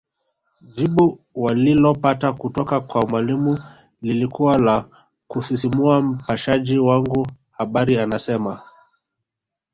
[0.61, 3.59] Jibu walilopata kutoka kwa Mwalimu
[4.01, 4.89] lilikuwa la
[5.27, 8.61] kusisimua Mpashaji wangu habari anasema